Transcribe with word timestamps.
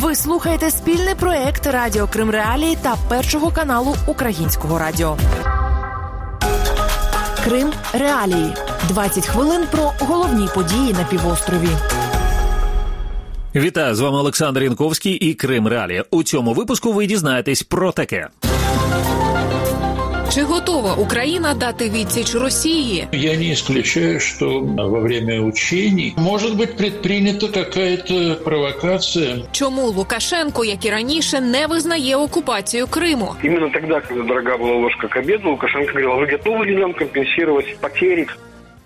Ви 0.00 0.14
слухаєте 0.14 0.70
спільний 0.70 1.14
проект 1.14 1.66
Радіо 1.66 2.08
Крим 2.12 2.30
Реалії 2.30 2.78
та 2.82 2.96
першого 3.08 3.50
каналу 3.50 3.96
Українського 4.06 4.78
радіо. 4.78 5.16
Крим 7.44 7.72
Реалії. 7.92 8.54
20 8.88 9.26
хвилин 9.26 9.62
про 9.70 9.92
головні 10.00 10.48
події 10.54 10.92
на 10.92 11.04
півострові. 11.04 11.68
Вітаю 13.54 13.94
з 13.94 14.00
вами 14.00 14.18
Олександр 14.18 14.62
Янковський 14.62 15.12
і 15.12 15.34
Крим 15.34 15.68
Реалія. 15.68 16.04
У 16.10 16.22
цьому 16.22 16.52
випуску 16.52 16.92
ви 16.92 17.06
дізнаєтесь 17.06 17.62
про 17.62 17.92
таке. 17.92 18.28
Чи 20.37 20.41
готова 20.41 20.93
Україна 20.93 21.53
дати 21.53 21.89
відсіч 21.89 22.35
Росії? 22.35 23.07
Я 23.11 23.37
не 23.37 23.51
исключаю, 23.51 24.19
что 24.19 24.59
во 24.77 24.99
время 24.99 25.39
учений 25.39 26.13
может 26.17 26.57
быть 26.57 26.77
предпринята 26.77 27.47
какая-то 27.47 28.35
провокация. 28.43 29.37
Чому 29.51 29.81
Лукашенко, 29.81 30.65
як 30.65 30.85
і 30.85 30.89
раніше, 30.89 31.41
не 31.41 31.67
визнає 31.67 32.15
окупацію 32.15 32.87
Криму? 32.87 33.35
Именно 33.43 33.69
тогда, 33.69 34.01
когда 34.01 34.23
дорога 34.23 34.57
была 34.57 34.75
ложка 34.81 35.07
к 35.07 35.19
обеду, 35.19 35.49
Лукашенко 35.49 35.91
говорил, 35.91 36.11
«А 36.11 36.15
вы 36.15 36.25
готовы 36.25 36.65
ли 36.65 36.75
нам 36.75 36.93
компенсировать 36.93 37.77
потери? 37.79 38.27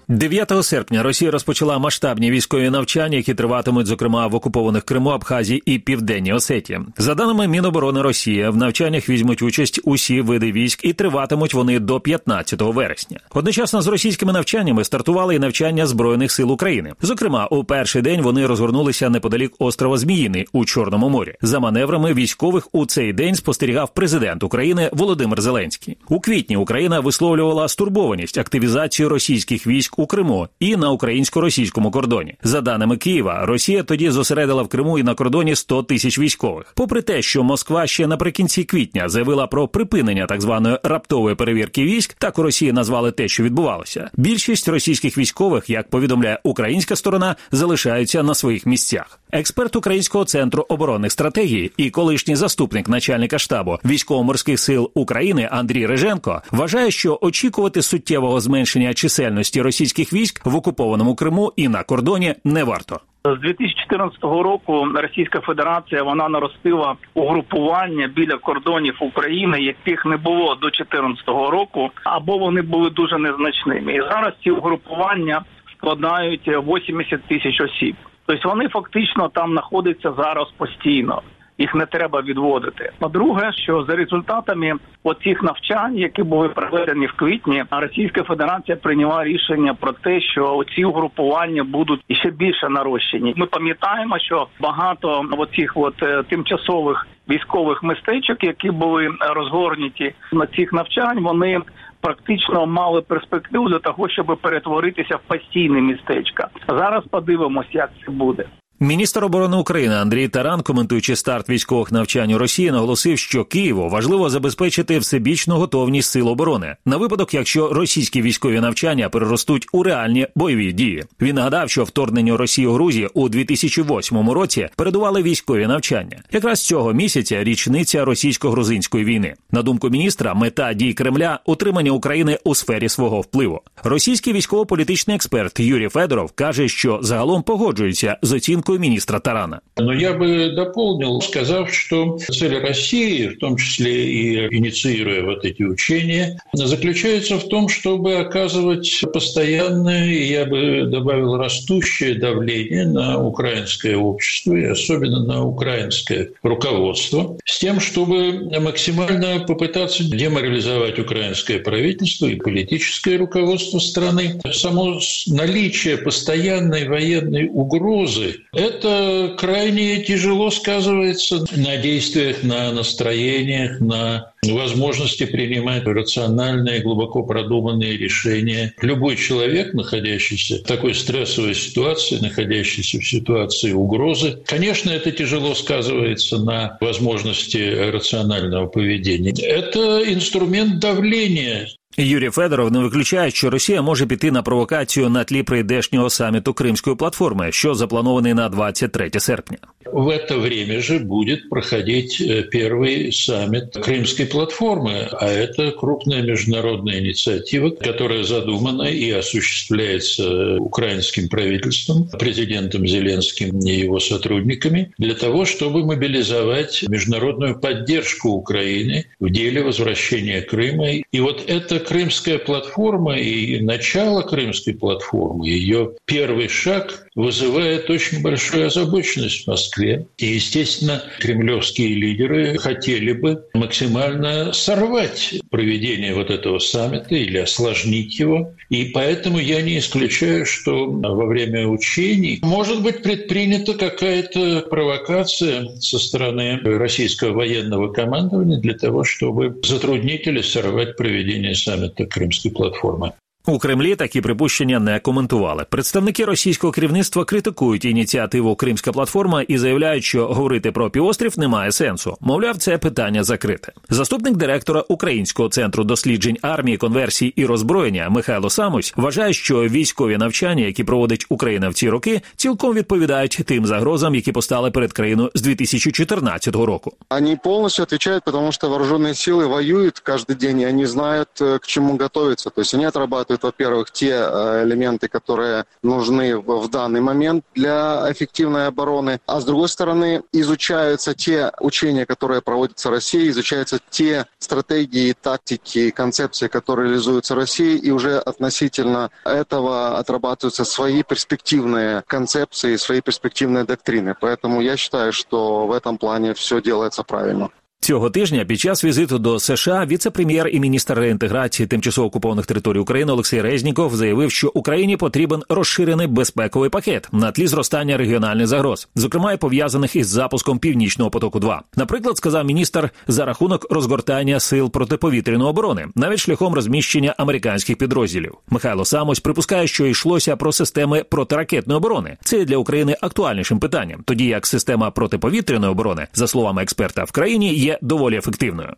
9 0.09 0.65
серпня 0.65 1.03
Росія 1.03 1.31
розпочала 1.31 1.79
масштабні 1.79 2.31
військові 2.31 2.71
навчання, 2.71 3.17
які 3.17 3.35
триватимуть, 3.35 3.87
зокрема, 3.87 4.27
в 4.27 4.35
окупованих 4.35 4.85
Криму, 4.85 5.11
Абхазії 5.11 5.63
і 5.67 5.79
Південній 5.79 6.33
Осетії. 6.33 6.81
За 6.99 7.15
даними 7.15 7.49
Міноборони 7.49 8.03
Росії, 8.03 8.49
в 8.49 8.57
навчаннях 8.57 9.09
візьмуть 9.09 9.43
участь 9.43 9.81
усі 9.85 10.21
види 10.21 10.53
військ 10.53 10.85
і 10.85 10.93
триватимуть 10.93 11.55
вони 11.55 11.79
до 11.79 12.01
15 12.01 12.63
вересня. 12.63 13.21
Одночасно 13.35 13.83
з 13.83 13.87
російськими 13.87 14.33
навчаннями 14.33 14.85
стартували 14.85 15.35
і 15.35 15.39
навчання 15.39 15.87
збройних 15.87 16.33
сил 16.33 16.53
України. 16.53 16.93
Зокрема, 17.03 17.47
у 17.47 17.65
перший 17.65 18.03
день 18.03 18.23
вони 18.23 18.47
розгорнулися 18.47 19.11
неподалік 19.11 19.53
острова 19.59 19.99
Зміїний 19.99 20.47
у 20.53 20.65
Чорному 20.65 21.09
морі. 21.09 21.35
За 21.43 21.61
маневрами 21.61 22.15
військових 22.15 22.69
у 22.73 22.87
цей 22.87 23.13
день 23.13 23.35
спостерігав 23.35 23.95
президент 23.95 24.43
України 24.43 24.91
Володимир 24.93 25.41
Зеленський. 25.41 25.97
У 26.09 26.21
квітні 26.21 26.57
Україна 26.57 27.01
висловлювала 27.01 27.69
стурбованість 27.69 28.39
активізацію 28.39 29.09
російських 29.09 29.67
військ 29.67 29.92
у 29.97 30.07
Криму 30.07 30.49
і 30.61 30.77
на 30.77 30.91
українсько-російському 30.91 31.91
кордоні. 31.91 32.35
За 32.43 32.61
даними 32.61 32.97
Києва, 32.97 33.47
Росія 33.47 33.83
тоді 33.83 34.11
зосередила 34.11 34.63
в 34.63 34.69
Криму 34.69 34.99
і 34.99 35.03
на 35.03 35.15
кордоні 35.15 35.57
100 35.57 35.83
тисяч 35.83 36.19
військових. 36.19 36.73
Попри 36.77 37.03
те, 37.03 37.23
що 37.23 37.43
Москва 37.43 37.87
ще 37.87 38.07
наприкінці 38.07 38.65
квітня 38.65 39.09
заявила 39.09 39.47
про 39.47 39.69
припинення 39.69 40.27
так 40.27 40.41
званої 40.41 40.79
раптової 40.83 41.37
перевірки 41.37 41.83
військ, 41.85 42.15
так 42.19 42.39
у 42.39 42.43
Росії 42.43 42.73
назвали 42.73 43.13
те, 43.13 43.29
що 43.29 43.43
відбувалося. 43.43 44.11
Більшість 44.15 44.69
російських 44.69 45.19
військових, 45.19 45.71
як 45.71 45.91
повідомляє 45.91 46.39
українська 46.43 46.97
сторона, 46.97 47.37
залишаються 47.53 48.23
на 48.23 48.35
своїх 48.35 48.67
місцях. 48.67 49.21
Експерт 49.33 49.77
Українського 49.77 50.25
центру 50.25 50.67
оборонних 50.69 51.13
стратегій 51.13 51.71
і 51.77 51.91
колишній 51.91 52.37
заступник 52.37 52.89
начальника 52.89 53.39
штабу 53.39 53.79
військово-морських 53.85 54.61
сил 54.61 54.91
України 54.95 55.49
Андрій 55.53 55.87
Реженко 55.87 56.43
вважає, 56.51 56.91
що 56.91 57.19
очікувати 57.21 57.83
суттєвого 57.83 58.41
зменшення 58.41 58.95
чисельності 58.95 59.63
російських 59.83 60.13
військ 60.13 60.47
в 60.47 60.57
окупованому 60.57 61.15
Криму 61.15 61.53
і 61.57 61.69
на 61.69 61.83
кордоні 61.83 62.35
не 62.45 62.65
варто. 62.65 63.01
З 63.25 63.41
2014 63.41 64.23
року 64.23 64.89
Російська 64.95 65.41
Федерація 65.41 66.03
вона 66.03 66.29
наростила 66.29 66.97
угрупування 67.15 68.07
біля 68.17 68.37
кордонів 68.37 68.97
України, 69.01 69.61
яких 69.61 70.07
не 70.07 70.17
було 70.17 70.55
до 70.55 70.67
2014 70.67 71.29
року, 71.29 71.91
або 72.05 72.39
вони 72.39 72.63
були 72.63 72.91
дуже 72.91 73.19
незначними. 73.19 73.95
І 73.95 74.01
зараз 74.01 74.33
ці 74.43 74.51
угрупування 74.51 75.43
складають 75.77 76.49
80 76.49 77.23
тисяч 77.29 77.61
осіб. 77.61 77.97
Тобто 78.27 78.49
вони 78.49 78.69
фактично 78.69 79.29
там 79.29 79.51
знаходяться 79.51 80.13
зараз 80.19 80.49
постійно. 80.57 81.23
Їх 81.59 81.75
не 81.75 81.87
треба 81.87 82.21
відводити. 82.21 82.93
По-друге, 82.99 83.53
що 83.53 83.85
за 83.85 83.97
результатами 83.97 84.73
оцих 85.05 85.43
навчань, 85.43 85.99
які 85.99 86.23
були 86.23 86.49
проведені 86.49 87.07
в 87.07 87.13
квітні, 87.13 87.65
Російська 87.71 88.23
Федерація 88.23 88.77
прийняла 88.77 89.25
рішення 89.25 89.75
про 89.75 89.93
те, 89.93 90.21
що 90.21 90.65
ці 90.75 90.85
угрупування 90.85 91.65
будуть 91.65 92.05
ще 92.11 92.31
більше 92.31 92.69
нарощені. 92.69 93.35
Ми 93.37 93.47
пам'ятаємо, 93.47 94.19
що 94.19 94.47
багато 94.61 95.25
оцих 95.39 95.73
от 95.77 96.03
е, 96.03 96.23
тимчасових 96.23 97.07
військових 97.31 97.83
містечок, 97.83 98.45
які 98.45 98.71
були 98.71 99.09
розгорнуті 99.21 100.15
на 100.33 100.47
цих 100.47 100.73
навчань, 100.73 101.21
вони 101.21 101.61
практично 102.01 102.67
мали 102.67 103.01
перспективу 103.01 103.69
для 103.69 103.79
того, 103.79 104.09
щоб 104.09 104.39
перетворитися 104.43 105.17
в 105.17 105.21
постійне 105.21 105.81
містечка. 105.81 106.49
Зараз 106.69 107.05
подивимось, 107.11 107.67
як 107.73 107.91
це 108.05 108.13
буде. 108.13 108.45
Міністр 108.81 109.25
оборони 109.25 109.57
України 109.57 109.95
Андрій 109.95 110.29
Таран, 110.29 110.63
коментуючи 110.63 111.17
старт 111.17 111.49
військових 111.49 111.93
навчань 111.93 112.33
у 112.33 112.39
Росії, 112.39 112.71
наголосив, 112.71 113.19
що 113.19 113.45
Києву 113.45 113.89
важливо 113.89 114.31
забезпечити 114.31 114.99
всебічну 114.99 115.57
готовність 115.57 116.11
сил 116.11 116.29
оборони 116.29 116.77
на 116.87 116.97
випадок, 116.97 117.35
якщо 117.35 117.73
російські 117.73 118.23
військові 118.23 118.61
навчання 118.61 119.09
переростуть 119.09 119.67
у 119.73 119.83
реальні 119.83 120.27
бойові 120.35 120.73
дії. 120.73 121.05
Він 121.21 121.37
нагадав, 121.37 121.71
що 121.71 121.85
вторгненню 121.85 122.37
Росії 122.37 122.67
у 122.67 122.73
Грузії 122.73 123.09
у 123.15 123.29
2008 123.29 124.31
році 124.31 124.69
передували 124.77 125.23
військові 125.23 125.67
навчання. 125.67 126.23
Якраз 126.33 126.67
цього 126.67 126.93
місяця 126.93 127.45
річниця 127.45 128.05
російсько-грузинської 128.05 129.05
війни. 129.05 129.35
На 129.53 129.63
думку 129.63 129.91
міністра, 129.91 130.35
мета 130.35 130.73
дій 130.73 130.93
Кремля 130.93 131.41
утримання 131.47 131.91
України 131.91 132.39
у 132.45 132.55
сфері 132.55 132.89
свого 132.89 133.21
впливу. 133.21 133.61
Російський 133.85 134.33
військово-політичний 134.33 135.17
експерт 135.17 135.61
Юрій 135.61 135.89
Федоров 135.89 136.33
каже, 136.33 136.69
що 136.69 136.99
загалом 137.03 137.43
погоджується 137.43 138.17
з 138.23 138.33
оцінкою 138.33 138.72
министра 138.79 139.21
Тарана. 139.21 139.61
Но 139.77 139.93
я 139.93 140.13
бы 140.13 140.53
дополнил, 140.55 141.21
сказав, 141.21 141.73
что 141.73 142.19
цель 142.19 142.59
России, 142.59 143.29
в 143.29 143.39
том 143.39 143.57
числе 143.57 144.07
и 144.07 144.57
инициируя 144.57 145.23
вот 145.25 145.45
эти 145.45 145.63
учения, 145.63 146.39
заключается 146.53 147.39
в 147.39 147.49
том, 147.49 147.69
чтобы 147.69 148.17
оказывать 148.17 149.03
постоянное, 149.13 150.07
я 150.07 150.45
бы 150.45 150.87
добавил, 150.87 151.37
растущее 151.37 152.15
давление 152.15 152.87
на 152.87 153.23
украинское 153.25 153.97
общество 153.97 154.55
и 154.55 154.65
особенно 154.65 155.25
на 155.25 155.45
украинское 155.45 156.31
руководство, 156.43 157.37
с 157.45 157.59
тем, 157.59 157.81
чтобы 157.81 158.51
максимально 158.61 159.45
попытаться 159.47 160.05
деморализовать 160.05 160.99
украинское 160.99 161.59
правительство 161.59 162.27
и 162.27 162.37
политическое 162.37 163.17
руководство 163.17 163.79
страны. 163.79 164.41
Само 164.53 165.01
наличие 165.27 165.97
постоянной 165.99 166.89
военной 166.89 167.49
угрозы 167.49 168.41
это 168.53 169.35
крайне 169.39 170.03
тяжело 170.03 170.51
сказывается 170.51 171.45
на 171.57 171.77
действиях, 171.79 172.43
на 172.43 172.73
настроениях, 172.73 173.81
на 173.81 174.33
возможности 174.43 175.25
принимать 175.25 175.85
рациональные, 175.85 176.81
глубоко 176.81 177.23
продуманные 177.23 177.97
решения. 177.97 178.75
Любой 178.81 179.17
человек, 179.17 179.73
находящийся 179.73 180.59
в 180.59 180.63
такой 180.63 180.95
стрессовой 180.95 181.55
ситуации, 181.55 182.19
находящийся 182.21 182.99
в 182.99 183.07
ситуации 183.07 183.73
угрозы, 183.73 184.39
конечно, 184.47 184.91
это 184.91 185.13
тяжело 185.13 185.55
сказывается 185.55 186.39
на 186.39 186.77
возможности 186.81 187.91
рационального 187.91 188.67
поведения. 188.67 189.33
Это 189.43 190.03
инструмент 190.13 190.79
давления. 190.79 191.69
Юрій 191.97 192.31
Федоров 192.31 192.73
не 192.73 192.79
виключає, 192.79 193.31
що 193.31 193.51
Росія 193.51 193.83
може 193.83 194.07
піти 194.07 194.31
на 194.31 194.43
провокацію 194.43 195.09
на 195.09 195.25
тлі 195.25 195.43
прийдешнього 195.43 196.11
саміту 196.11 196.55
Кримської 196.55 196.97
платформи, 196.97 197.53
що 197.53 197.75
запланований 197.75 198.35
на 198.35 198.49
23 198.49 199.11
серпня. 199.19 199.59
В 199.85 200.09
это 200.09 200.39
время 200.39 200.81
же 200.81 200.99
будет 200.99 201.49
проходить 201.49 202.23
первый 202.51 203.13
саммит 203.13 203.75
Крымской 203.75 204.27
платформы, 204.27 205.09
а 205.13 205.29
это 205.29 205.73
крупная 205.73 206.23
международная 206.23 207.01
инициатива, 207.01 207.71
которая 207.71 208.25
задумана 208.25 208.85
и 208.85 209.11
осуществляется 209.11 210.57
украинским 210.59 211.29
правительством, 211.29 212.09
президентом 212.19 212.87
Зеленским 212.87 213.59
и 213.61 213.73
его 213.73 214.01
сотрудниками 214.01 214.93
для 214.99 215.15
того, 215.15 215.45
чтобы 215.45 215.85
мобилизовать 215.85 216.83
международную 216.89 217.59
поддержку 217.59 218.31
Украины 218.31 219.07
в 219.21 219.31
деле 219.31 219.63
возвращения 219.63 220.43
Крыма. 220.43 220.91
И 220.91 221.21
вот 221.21 221.45
эта 221.47 221.81
Крымская 221.81 222.39
платформа 222.39 223.19
и 223.19 223.61
начало 223.61 224.23
Крымской 224.23 224.75
платформы, 224.75 225.49
ее 225.49 225.93
первый 226.05 226.49
шаг 226.49 227.07
вызывает 227.15 227.91
очень 227.91 228.23
большую 228.23 228.67
озабоченность 228.67 229.45
в 229.45 229.49
Москве. 229.49 230.07
И, 230.19 230.27
естественно, 230.27 231.03
кремлевские 231.19 231.95
лидеры 231.95 232.59
хотели 232.59 233.13
бы 233.13 233.45
максимально 233.55 234.53
сорвать 234.53 235.35
проведение 235.51 236.15
вот 236.15 236.31
этого 236.31 236.59
саммита 236.59 237.15
или 237.15 237.39
осложнить 237.39 238.19
его. 238.19 238.55
И 238.71 238.87
поэтому 238.87 239.39
я 239.39 239.61
не 239.63 239.79
исключаю, 239.79 240.47
что 240.47 240.91
во 240.91 241.27
время 241.27 241.67
учений 241.67 242.41
может 242.43 242.83
быть 242.83 243.03
предпринята 243.03 243.75
какая-то 243.75 244.67
провокация 244.71 245.77
со 245.81 245.99
стороны 245.99 246.59
российского 246.63 247.33
военного 247.33 247.93
командования 247.93 248.59
для 248.59 248.75
того, 248.75 249.05
чтобы 249.05 249.61
затруднить 249.65 250.27
или 250.27 250.41
сорвать 250.41 250.97
проведение 250.97 251.55
саммита 251.55 252.07
Крымской 252.07 252.51
платформы. 252.51 253.13
У 253.47 253.59
Кремлі 253.59 253.97
такі 253.97 254.21
припущення 254.21 254.79
не 254.79 255.01
коментували. 255.01 255.67
Представники 255.71 256.25
російського 256.25 256.73
керівництва 256.73 257.25
критикують 257.25 257.85
ініціативу 257.85 258.57
Кримська 258.57 258.93
платформа 258.93 259.43
і 259.43 259.59
заявляють, 259.59 260.05
що 260.05 260.27
говорити 260.27 260.73
про 260.73 260.91
півострів 260.91 261.39
немає 261.39 261.73
сенсу. 261.73 262.17
Мовляв, 262.21 262.57
це 262.57 262.79
питання 262.79 263.25
закрите. 263.25 263.73
Заступник 263.89 264.37
директора 264.37 264.85
Українського 264.89 265.49
центру 265.49 265.85
досліджень 265.85 266.39
армії, 266.43 266.77
конверсії 266.77 267.33
і 267.37 267.47
роззброєння 267.47 268.09
Михайло 268.11 268.51
Самусь 268.51 268.93
вважає, 268.97 269.33
що 269.33 269.61
військові 269.61 270.17
навчання, 270.17 270.65
які 270.65 270.85
проводить 270.85 271.27
Україна 271.29 271.69
в 271.69 271.75
ці 271.75 271.91
роки, 271.91 272.21
цілком 272.37 272.75
відповідають 272.75 273.41
тим 273.47 273.67
загрозам, 273.67 274.15
які 274.15 274.33
постали 274.33 274.71
перед 274.71 274.93
країною 274.93 275.31
з 275.35 275.43
2014 275.43 276.55
року. 276.57 276.93
Вони 277.11 277.39
повністю 277.45 277.83
відповідають, 277.83 278.25
тому 278.25 278.53
що 278.53 278.69
вооружені 278.69 279.15
сили 279.15 279.47
воюють 279.47 280.01
кожен 280.01 280.37
день, 280.41 280.61
і 280.61 280.67
вони 280.67 280.87
знають, 280.87 281.29
к 281.39 281.61
чому 281.63 281.99
готуватися. 281.99 282.51
Тобто 282.55 282.77
вони 282.77 282.89
отрабатывают 282.89 283.32
работают, 283.33 283.43
во-первых, 283.43 283.91
те 283.91 284.11
э, 284.11 284.65
элементы, 284.65 285.09
которые 285.09 285.65
нужны 285.83 286.39
в 286.39 286.69
данный 286.69 287.01
момент 287.01 287.45
для 287.55 288.07
эффективной 288.11 288.67
обороны, 288.67 289.21
а 289.27 289.41
с 289.41 289.45
другой 289.45 289.69
стороны 289.69 290.23
изучаются 290.33 291.15
те 291.15 291.53
учения, 291.61 292.07
которые 292.07 292.41
проводятся 292.41 292.91
Россией, 292.91 293.31
изучаются 293.31 293.79
те 293.91 294.27
стратегии, 294.39 295.15
тактики, 295.21 295.91
концепции, 295.91 296.49
которые 296.49 296.89
реализуются 296.89 297.35
Россией, 297.35 297.79
и 297.79 297.91
уже 297.91 298.19
относительно 298.19 299.11
этого 299.25 299.99
отрабатываются 299.99 300.65
свои 300.65 301.03
перспективные 301.03 302.03
концепции, 302.07 302.77
свои 302.77 303.01
перспективные 303.01 303.65
доктрины. 303.65 304.15
Поэтому 304.21 304.61
я 304.61 304.77
считаю, 304.77 305.13
что 305.13 305.67
в 305.67 305.73
этом 305.73 305.99
плане 305.99 306.35
все 306.35 306.61
делается 306.61 307.03
правильно. 307.03 307.51
Цього 307.83 308.11
тижня 308.11 308.45
під 308.45 308.61
час 308.61 308.85
візиту 308.85 309.19
до 309.19 309.39
США 309.39 309.87
віце-прем'єр 309.87 310.49
і 310.49 310.61
міністр 310.61 310.95
реінтеграції 310.95 311.67
тимчасово 311.67 312.07
окупованих 312.07 312.47
територій 312.47 312.79
України 312.79 313.13
Олексій 313.13 313.41
Резніков 313.41 313.97
заявив, 313.97 314.31
що 314.31 314.51
Україні 314.55 314.97
потрібен 314.97 315.43
розширений 315.49 316.07
безпековий 316.07 316.71
пакет 316.71 317.09
на 317.13 317.33
тлі 317.33 317.47
зростання 317.47 317.97
регіональних 317.97 318.47
загроз, 318.47 318.89
зокрема 318.95 319.33
й 319.33 319.37
пов'язаних 319.37 319.97
із 319.97 320.09
запуском 320.09 320.59
північного 320.59 321.11
потоку. 321.11 321.41
2 321.41 321.63
наприклад, 321.77 322.17
сказав 322.17 322.45
міністр 322.45 322.91
за 323.09 323.25
рахунок 323.25 323.67
розгортання 323.71 324.41
сил 324.41 324.71
протиповітряної 324.71 325.51
оборони, 325.51 325.87
навіть 325.95 326.19
шляхом 326.19 326.55
розміщення 326.55 327.15
американських 327.19 327.77
підрозділів. 327.77 328.35
Михайло 328.51 328.85
Самось 328.85 329.21
припускає, 329.21 329.67
що 329.67 329.87
йшлося 329.87 330.37
про 330.37 330.53
системи 330.53 331.05
протиракетної 331.05 331.77
оборони. 331.77 332.17
Це 332.25 332.45
для 332.45 332.57
України 332.57 332.97
актуальнішим 333.01 333.59
питанням, 333.59 334.03
тоді 334.05 334.27
як 334.27 334.47
система 334.47 334.91
протиповітряної 334.91 335.73
оборони, 335.73 336.07
за 336.15 336.27
словами 336.27 336.63
експерта, 336.63 337.05
в 337.05 337.11
країні 337.11 337.55
є 337.55 337.72
доволі 337.83 338.17
ефективною. 338.17 338.73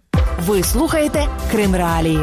Ви 0.47 0.63
слухаєте 0.63 1.29
Крим 1.51 1.77
Реалії. 1.77 2.21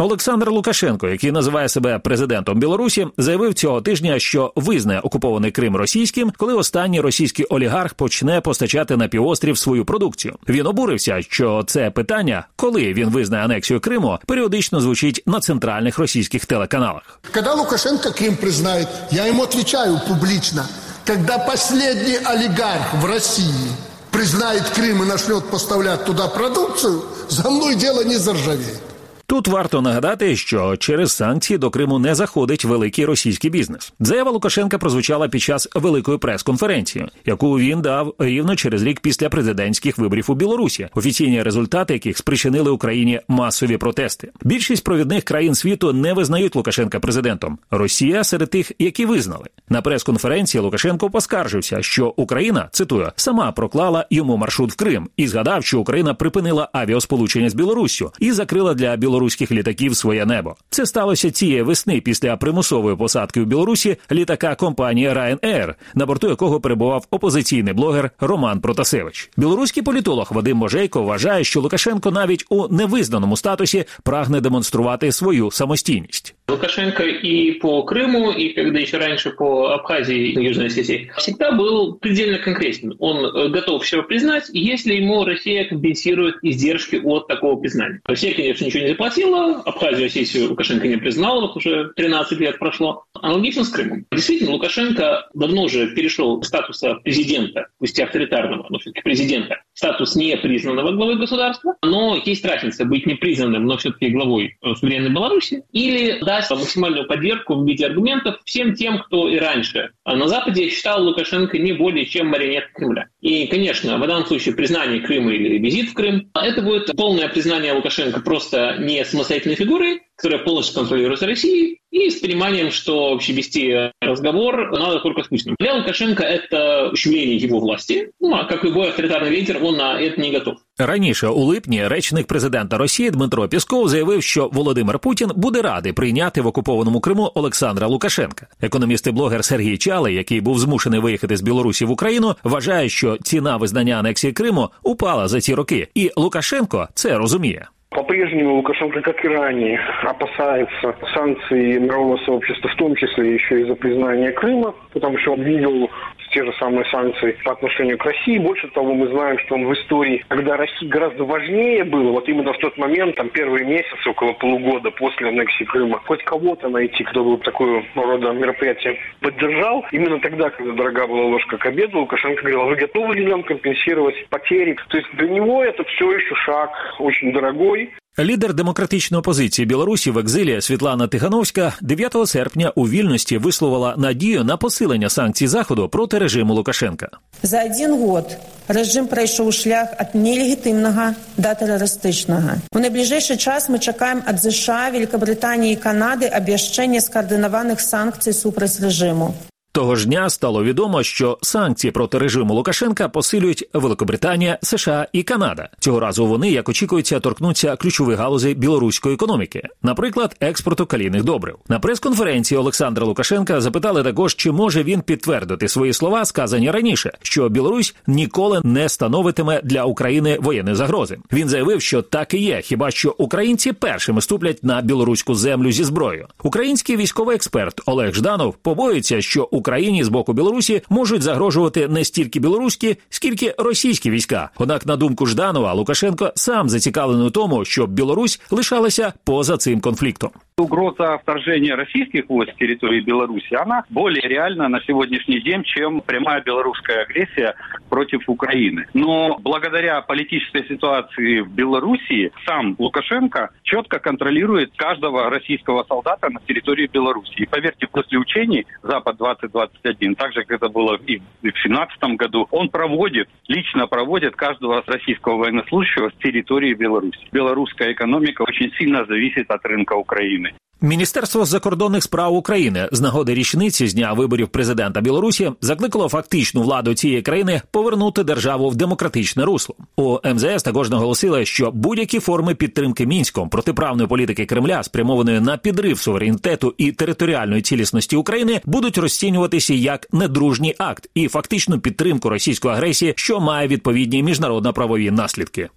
Олександр 0.00 0.50
Лукашенко, 0.50 1.08
який 1.08 1.32
називає 1.32 1.68
себе 1.68 1.98
президентом 1.98 2.58
Білорусі, 2.58 3.06
заявив 3.18 3.54
цього 3.54 3.80
тижня, 3.80 4.18
що 4.18 4.52
визнає 4.56 5.00
окупований 5.00 5.50
Крим 5.50 5.76
російським, 5.76 6.32
коли 6.36 6.54
останній 6.54 7.00
російський 7.00 7.44
олігарх 7.44 7.94
почне 7.94 8.40
постачати 8.40 8.96
на 8.96 9.08
півострів 9.08 9.58
свою 9.58 9.84
продукцію. 9.84 10.34
Він 10.48 10.66
обурився, 10.66 11.22
що 11.22 11.64
це 11.66 11.90
питання, 11.90 12.46
коли 12.56 12.92
він 12.92 13.08
визнає 13.08 13.44
анексію 13.44 13.80
Криму, 13.80 14.18
періодично 14.26 14.80
звучить 14.80 15.22
на 15.26 15.40
центральних 15.40 15.98
російських 15.98 16.46
телеканалах. 16.46 17.20
Коли 17.34 17.54
Лукашенко 17.54 18.10
Крим 18.10 18.36
признає, 18.36 18.86
я 19.10 19.26
йому 19.26 19.42
відповідаю 19.42 20.00
публічно, 20.08 20.64
коли 21.06 21.38
останній 21.46 22.18
олігарх 22.34 22.94
в 23.02 23.04
Росії 23.04 23.70
признает 24.10 24.68
Крым 24.70 25.02
и 25.02 25.06
начнет 25.06 25.44
поставлять 25.50 26.04
туда 26.04 26.28
продукцию, 26.28 27.04
за 27.28 27.48
мной 27.48 27.74
дело 27.74 28.02
не 28.02 28.16
заржавеет. 28.16 28.89
Тут 29.30 29.48
варто 29.48 29.80
нагадати, 29.80 30.36
що 30.36 30.76
через 30.76 31.12
санкції 31.12 31.58
до 31.58 31.70
Криму 31.70 31.98
не 31.98 32.14
заходить 32.14 32.64
великий 32.64 33.04
російський 33.04 33.50
бізнес. 33.50 33.92
Заява 34.00 34.30
Лукашенка 34.30 34.78
прозвучала 34.78 35.28
під 35.28 35.42
час 35.42 35.68
великої 35.74 36.18
прес-конференції, 36.18 37.06
яку 37.26 37.58
він 37.58 37.82
дав 37.82 38.14
рівно 38.18 38.56
через 38.56 38.82
рік 38.82 39.00
після 39.00 39.28
президентських 39.28 39.98
виборів 39.98 40.24
у 40.28 40.34
Білорусі, 40.34 40.88
офіційні 40.94 41.42
результати 41.42 41.92
яких 41.92 42.18
спричинили 42.18 42.70
Україні 42.70 43.20
масові 43.28 43.76
протести. 43.76 44.30
Більшість 44.42 44.84
провідних 44.84 45.24
країн 45.24 45.54
світу 45.54 45.92
не 45.92 46.12
визнають 46.12 46.56
Лукашенка 46.56 47.00
президентом. 47.00 47.58
Росія 47.70 48.24
серед 48.24 48.50
тих, 48.50 48.72
які 48.78 49.06
визнали 49.06 49.46
на 49.68 49.82
прес-конференції. 49.82 50.62
Лукашенко 50.62 51.10
поскаржився, 51.10 51.82
що 51.82 52.14
Україна 52.16 52.68
цитую 52.72 53.12
сама 53.16 53.52
проклала 53.52 54.06
йому 54.10 54.36
маршрут 54.36 54.72
в 54.72 54.76
Крим 54.76 55.08
і 55.16 55.28
згадав, 55.28 55.64
що 55.64 55.80
Україна 55.80 56.14
припинила 56.14 56.68
авіасполучення 56.72 57.50
з 57.50 57.54
Білоруссю 57.54 58.12
і 58.18 58.32
закрила 58.32 58.74
для 58.74 58.96
Білорусі 58.96 59.19
білоруських 59.20 59.52
літаків 59.52 59.96
своє 59.96 60.26
небо. 60.26 60.56
Це 60.70 60.86
сталося 60.86 61.30
цієї 61.30 61.62
весни 61.62 62.00
після 62.00 62.36
примусової 62.36 62.96
посадки 62.96 63.40
у 63.40 63.44
Білорусі 63.44 63.96
літака 64.12 64.54
компанії 64.54 65.08
Ryanair, 65.08 65.74
на 65.94 66.06
борту 66.06 66.28
якого 66.28 66.60
перебував 66.60 67.06
опозиційний 67.10 67.74
блогер 67.74 68.10
Роман 68.20 68.60
Протасевич. 68.60 69.30
Білоруський 69.36 69.82
політолог 69.82 70.28
Вадим 70.30 70.56
Можейко 70.56 71.02
вважає, 71.02 71.44
що 71.44 71.60
Лукашенко 71.60 72.10
навіть 72.10 72.44
у 72.48 72.68
невизнаному 72.68 73.36
статусі 73.36 73.84
прагне 74.02 74.40
демонструвати 74.40 75.12
свою 75.12 75.50
самостійність. 75.50 76.34
Лукашенко 76.50 77.04
и 77.04 77.52
по 77.52 77.82
Крыму, 77.82 78.30
и 78.32 78.50
когда 78.50 78.78
еще 78.78 78.98
раньше 78.98 79.30
по 79.30 79.72
Абхазии 79.72 80.32
и 80.32 80.44
Южной 80.44 80.66
Осетии, 80.66 81.10
всегда 81.16 81.52
был 81.52 81.94
предельно 81.94 82.38
конкретен. 82.38 82.96
Он 82.98 83.24
э, 83.24 83.48
готов 83.48 83.84
все 83.84 84.02
признать, 84.02 84.50
если 84.52 84.94
ему 84.94 85.24
Россия 85.24 85.68
компенсирует 85.68 86.36
издержки 86.42 86.96
от 86.96 87.28
такого 87.28 87.60
признания. 87.60 88.00
Россия, 88.04 88.34
конечно, 88.34 88.64
ничего 88.64 88.82
не 88.82 88.88
заплатила, 88.88 89.62
Абхазию, 89.64 90.06
Осетию 90.06 90.48
Лукашенко 90.48 90.88
не 90.88 90.96
признал, 90.96 91.40
вот 91.40 91.56
уже 91.56 91.92
13 91.96 92.38
лет 92.40 92.58
прошло. 92.58 93.04
Аналогично 93.14 93.64
с 93.64 93.68
Крымом. 93.68 94.06
Действительно, 94.10 94.52
Лукашенко 94.52 95.28
давно 95.34 95.64
уже 95.64 95.94
перешел 95.94 96.42
статуса 96.42 96.96
президента, 96.96 97.68
пусть 97.78 97.98
и 97.98 98.02
авторитарного, 98.02 98.66
но 98.68 98.78
все-таки 98.78 99.02
президента, 99.02 99.62
статус 99.74 100.16
непризнанного 100.16 100.92
главы 100.92 101.16
государства, 101.16 101.76
но 101.82 102.20
есть 102.24 102.44
разница 102.44 102.84
быть 102.84 103.06
непризнанным, 103.06 103.66
но 103.66 103.76
все-таки 103.76 104.08
главой 104.08 104.56
э, 104.62 104.74
суверенной 104.74 105.10
Беларуси, 105.10 105.62
или 105.72 106.18
да, 106.24 106.39
даст 106.40 106.50
максимальную 106.50 107.06
поддержку 107.06 107.54
в 107.54 107.66
виде 107.66 107.86
аргументов 107.86 108.36
всем 108.44 108.74
тем, 108.74 108.98
кто 108.98 109.28
и 109.28 109.36
раньше 109.36 109.90
на 110.04 110.28
Западе 110.28 110.68
считал 110.68 111.04
Лукашенко 111.04 111.58
не 111.58 111.72
более 111.72 112.06
чем 112.06 112.28
марионеткой 112.28 112.70
Кремля. 112.74 113.08
И, 113.20 113.46
конечно, 113.46 113.98
в 113.98 114.06
данном 114.06 114.26
случае 114.26 114.54
признание 114.54 115.00
Крыма 115.00 115.32
или 115.32 115.58
визит 115.58 115.90
в 115.90 115.94
Крым, 115.94 116.30
это 116.34 116.62
будет 116.62 116.94
полное 116.96 117.28
признание 117.28 117.72
Лукашенко 117.72 118.20
просто 118.20 118.76
не 118.78 119.04
самостоятельной 119.04 119.56
фигурой, 119.56 120.00
которая 120.16 120.44
полностью 120.44 120.74
контролируется 120.74 121.26
Россией, 121.26 121.80
и 121.90 122.10
с 122.10 122.20
пониманием, 122.20 122.70
что 122.70 123.12
вообще 123.12 123.32
вести 123.32 123.90
разговор 124.00 124.70
надо 124.70 125.00
только 125.00 125.24
с 125.24 125.28
Путиным. 125.28 125.56
Для 125.58 125.74
Лукашенко 125.74 126.22
это 126.22 126.90
ущемление 126.92 127.36
его 127.36 127.58
власти, 127.58 128.12
ну, 128.20 128.34
а 128.34 128.44
как 128.44 128.62
любой 128.64 128.90
авторитарный 128.90 129.30
лидер, 129.30 129.62
он 129.62 129.76
на 129.76 130.00
это 130.00 130.20
не 130.20 130.30
готов. 130.30 130.58
Раніше 130.86 131.28
у 131.28 131.44
липні 131.44 131.88
речник 131.88 132.26
президента 132.26 132.78
Росії 132.78 133.10
Дмитро 133.10 133.48
Пісков 133.48 133.88
заявив, 133.88 134.22
що 134.22 134.50
Володимир 134.52 134.98
Путін 134.98 135.30
буде 135.36 135.62
радий 135.62 135.92
прийняти 135.92 136.40
в 136.40 136.46
окупованому 136.46 137.00
Криму 137.00 137.32
Олександра 137.34 137.86
Лукашенка. 137.86 138.46
Економіст 138.60 139.06
і 139.06 139.10
блогер 139.10 139.44
Сергій 139.44 139.78
Чалий, 139.78 140.14
який 140.14 140.40
був 140.40 140.58
змушений 140.58 141.00
виїхати 141.00 141.36
з 141.36 141.40
Білорусі 141.40 141.84
в 141.84 141.90
Україну, 141.90 142.34
вважає, 142.44 142.88
що 142.88 143.18
ціна 143.22 143.56
визнання 143.56 143.94
анексії 143.94 144.32
Криму 144.32 144.68
упала 144.82 145.28
за 145.28 145.40
ці 145.40 145.54
роки, 145.54 145.88
і 145.94 146.10
Лукашенко 146.16 146.88
це 146.94 147.18
розуміє. 147.18 147.68
По-прежнему 147.90 148.54
Лукашенко, 148.54 149.02
как 149.02 149.24
и 149.24 149.28
ранее, 149.28 149.80
опасается 150.04 150.94
санкций 151.12 151.80
мирового 151.80 152.18
сообщества, 152.18 152.68
в 152.68 152.76
том 152.76 152.94
числе 152.94 153.34
еще 153.34 153.62
и 153.62 153.64
за 153.64 153.74
признание 153.74 154.30
Крыма, 154.30 154.76
потому 154.92 155.18
что 155.18 155.32
он 155.32 155.42
видел 155.42 155.90
те 156.30 156.44
же 156.44 156.52
самые 156.60 156.84
санкции 156.86 157.36
по 157.44 157.52
отношению 157.52 157.98
к 157.98 158.04
России. 158.04 158.38
Больше 158.38 158.68
того, 158.68 158.94
мы 158.94 159.08
знаем, 159.08 159.38
что 159.40 159.56
он 159.56 159.66
в 159.66 159.74
истории, 159.74 160.24
когда 160.28 160.56
России 160.56 160.86
гораздо 160.86 161.24
важнее 161.24 161.84
было, 161.84 162.12
вот 162.12 162.28
именно 162.28 162.52
в 162.52 162.58
тот 162.58 162.76
момент, 162.78 163.16
там 163.16 163.28
первые 163.30 163.66
месяцы, 163.66 164.08
около 164.08 164.32
полугода 164.34 164.90
после 164.92 165.28
аннексии 165.28 165.64
Крыма, 165.64 166.00
хоть 166.06 166.22
кого-то 166.24 166.68
найти, 166.68 167.04
кто 167.04 167.24
бы 167.24 167.42
такое 167.42 167.84
рода 167.94 168.30
мероприятие 168.30 168.98
поддержал. 169.20 169.84
Именно 169.92 170.20
тогда, 170.20 170.50
когда 170.50 170.72
дорога 170.72 171.06
была 171.06 171.22
ложка 171.22 171.58
к 171.58 171.66
обеду, 171.66 171.98
Лукашенко 171.98 172.42
говорил, 172.42 172.66
вы 172.66 172.76
готовы 172.76 173.14
ли 173.14 173.26
нам 173.26 173.42
компенсировать 173.42 174.28
потери? 174.28 174.76
То 174.88 174.98
есть 174.98 175.08
для 175.14 175.28
него 175.28 175.64
это 175.64 175.82
все 175.84 176.12
еще 176.12 176.34
шаг 176.36 176.70
очень 176.98 177.32
дорогой, 177.32 177.79
Лідер 178.18 178.54
демократичної 178.54 179.18
опозиції 179.18 179.66
Білорусі 179.66 180.10
в 180.10 180.18
екзилі 180.18 180.60
Світлана 180.60 181.06
Тихановська 181.06 181.72
9 181.80 182.16
серпня 182.26 182.72
у 182.74 182.88
вільності 182.88 183.38
висловила 183.38 183.94
надію 183.98 184.44
на 184.44 184.56
посилення 184.56 185.08
санкцій 185.08 185.46
заходу 185.46 185.88
проти 185.88 186.18
режиму 186.18 186.54
Лукашенка. 186.54 187.08
За 187.42 187.64
один 187.64 187.94
год 187.94 188.36
режим 188.68 189.06
пройшов 189.06 189.52
шлях 189.52 189.88
від 190.00 190.22
нелегітимного 190.22 191.02
до 191.36 191.54
терористичного. 191.54 192.50
У 192.72 192.78
найближчий 192.78 193.36
час 193.36 193.68
ми 193.68 193.78
чекаємо 193.78 194.22
від 194.32 194.42
США, 194.42 194.90
Великобританії 194.92 195.72
і 195.72 195.76
Канади 195.76 196.32
обіщення 196.36 197.00
скоординованих 197.00 197.80
санкцій 197.80 198.32
супроть 198.32 198.80
режиму. 198.80 199.34
Того 199.72 199.96
ж 199.96 200.06
дня 200.06 200.30
стало 200.30 200.64
відомо, 200.64 201.02
що 201.02 201.38
санкції 201.42 201.90
проти 201.90 202.18
режиму 202.18 202.54
Лукашенка 202.54 203.08
посилюють 203.08 203.68
Великобританія, 203.72 204.58
США 204.62 205.06
і 205.12 205.22
Канада. 205.22 205.68
Цього 205.80 206.00
разу 206.00 206.26
вони, 206.26 206.50
як 206.50 206.68
очікується, 206.68 207.20
торкнуться 207.20 207.76
ключових 207.76 208.18
галузей 208.18 208.54
білоруської 208.54 209.14
економіки, 209.14 209.62
наприклад, 209.82 210.36
експорту 210.40 210.86
калійних 210.86 211.24
добрив. 211.24 211.56
На 211.68 211.80
прес-конференції 211.80 212.58
Олександра 212.58 213.06
Лукашенка 213.06 213.60
запитали 213.60 214.02
також, 214.02 214.34
чи 214.34 214.52
може 214.52 214.82
він 214.82 215.00
підтвердити 215.00 215.68
свої 215.68 215.92
слова, 215.92 216.24
сказані 216.24 216.70
раніше, 216.70 217.12
що 217.22 217.48
Білорусь 217.48 217.94
ніколи 218.06 218.60
не 218.64 218.88
становитиме 218.88 219.60
для 219.64 219.84
України 219.84 220.38
воєнної 220.40 220.76
загрози. 220.76 221.18
Він 221.32 221.48
заявив, 221.48 221.82
що 221.82 222.02
так 222.02 222.34
і 222.34 222.38
є, 222.38 222.60
хіба 222.60 222.90
що 222.90 223.14
українці 223.18 223.72
першими 223.72 224.20
ступлять 224.20 224.64
на 224.64 224.80
білоруську 224.80 225.34
землю 225.34 225.72
зі 225.72 225.84
зброєю. 225.84 226.26
Український 226.42 226.96
військовий 226.96 227.36
експерт 227.36 227.80
Олег 227.86 228.14
Жданов 228.14 228.54
побоюється, 228.54 229.20
що 229.20 229.48
Україні 229.60 230.04
з 230.04 230.08
боку 230.08 230.32
Білорусі 230.32 230.82
можуть 230.88 231.22
загрожувати 231.22 231.88
не 231.88 232.04
стільки 232.04 232.40
білоруські, 232.40 232.96
скільки 233.10 233.54
російські 233.58 234.10
війська. 234.10 234.50
Однак, 234.58 234.86
на 234.86 234.96
думку 234.96 235.26
Жданова, 235.26 235.72
Лукашенко 235.72 236.32
сам 236.34 236.68
зацікавлений 236.68 237.26
у 237.26 237.30
тому, 237.30 237.64
щоб 237.64 237.90
Білорусь 237.90 238.40
лишалася 238.50 239.12
поза 239.24 239.56
цим 239.56 239.80
конфліктом. 239.80 240.30
Угроза 240.60 241.18
вторжения 241.18 241.74
российских 241.74 242.28
войск 242.28 242.54
в 242.54 242.58
территории 242.58 243.00
Беларуси, 243.00 243.54
она 243.54 243.84
более 243.88 244.28
реальна 244.28 244.68
на 244.68 244.80
сегодняшний 244.82 245.40
день, 245.40 245.64
чем 245.64 246.00
прямая 246.02 246.42
белорусская 246.42 247.02
агрессия 247.02 247.54
против 247.88 248.28
Украины. 248.28 248.86
Но 248.94 249.38
благодаря 249.40 250.00
политической 250.02 250.66
ситуации 250.68 251.40
в 251.40 251.50
Белоруссии 251.50 252.30
сам 252.46 252.76
Лукашенко 252.78 253.50
четко 253.62 253.98
контролирует 253.98 254.72
каждого 254.76 255.30
российского 255.30 255.84
солдата 255.84 256.28
на 256.30 256.40
территории 256.40 256.86
Беларуси. 256.86 257.34
И 257.36 257.46
поверьте, 257.46 257.86
после 257.86 258.18
учений 258.18 258.66
Запад-2021, 258.82 260.14
так 260.14 260.32
же, 260.32 260.44
как 260.44 260.62
это 260.62 260.68
было 260.68 260.96
и 261.06 261.18
в 261.18 261.42
2017 261.42 262.16
году, 262.16 262.46
он 262.50 262.68
проводит, 262.68 263.28
лично 263.48 263.86
проводит 263.86 264.36
каждого 264.36 264.82
российского 264.86 265.36
военнослужащего 265.36 266.10
с 266.10 266.22
территории 266.22 266.74
Беларуси. 266.74 267.20
Белорусская 267.32 267.92
экономика 267.92 268.42
очень 268.42 268.72
сильно 268.78 269.04
зависит 269.06 269.50
от 269.50 269.64
рынка 269.64 269.94
Украины. 269.94 270.49
Міністерство 270.82 271.44
закордонних 271.44 272.02
справ 272.02 272.34
України 272.34 272.88
з 272.92 273.00
нагоди 273.00 273.34
річниці 273.34 273.88
з 273.88 273.94
дня 273.94 274.12
виборів 274.12 274.48
президента 274.48 275.00
Білорусі 275.00 275.50
закликало 275.60 276.08
фактичну 276.08 276.62
владу 276.62 276.94
цієї 276.94 277.22
країни 277.22 277.62
повернути 277.70 278.24
державу 278.24 278.68
в 278.68 278.76
демократичне 278.76 279.44
русло. 279.44 279.74
У 279.96 280.18
МЗС 280.34 280.62
також 280.62 280.90
наголосили, 280.90 281.44
що 281.44 281.70
будь-які 281.70 282.20
форми 282.20 282.54
підтримки 282.54 283.06
мінськом 283.06 283.48
протиправної 283.48 284.08
політики 284.08 284.46
Кремля, 284.46 284.82
спрямованої 284.82 285.40
на 285.40 285.56
підрив 285.56 285.98
суверенітету 285.98 286.74
і 286.78 286.92
територіальної 286.92 287.62
цілісності 287.62 288.16
України, 288.16 288.60
будуть 288.64 288.98
розцінюватися 288.98 289.74
як 289.74 290.06
недружній 290.12 290.74
акт 290.78 291.10
і 291.14 291.28
фактичну 291.28 291.80
підтримку 291.80 292.28
російської 292.28 292.74
агресії, 292.74 293.12
що 293.16 293.40
має 293.40 293.68
відповідні 293.68 294.22
міжнародно-правові 294.22 295.10
наслідки. 295.10 295.68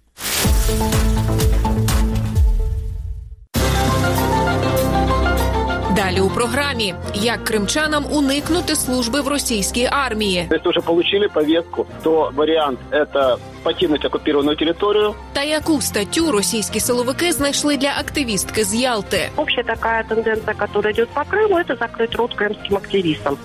у 6.23 6.29
програмі 6.29 6.95
як 7.13 7.43
кримчанам 7.43 8.05
уникнути 8.11 8.75
служби 8.75 9.21
в 9.21 9.27
російській 9.27 9.85
армії. 9.91 10.47
Если 10.51 10.69
уже 10.69 10.79
получили 10.79 11.27
повестку, 11.27 11.85
то 12.03 12.31
вариант 12.35 12.79
это 12.91 13.37
покинуть 13.63 14.05
оккупированную 14.05 14.57
территорию. 14.57 15.13
Та 15.33 15.43
яку 15.43 15.81
статтю 15.81 16.31
російські 16.31 16.79
силовики 16.79 17.31
знайшли 17.31 17.77
для 17.77 17.89
активістки 17.99 18.63
з 18.63 18.75
Ялти? 18.75 19.29
Общая 19.35 19.63
такая 19.63 20.03
тенденция, 20.03 20.53
которая 20.53 20.93
идет 20.93 21.09
по 21.09 21.21
Крыму, 21.21 21.57
это 21.57 21.75
закрыть 21.75 22.15
рот 22.15 22.33
крымским 22.33 22.77
активистам. 22.77 23.37